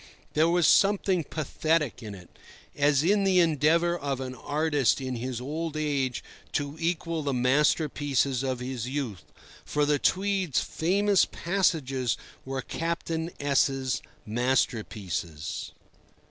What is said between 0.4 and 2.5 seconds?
was something pathetic in it,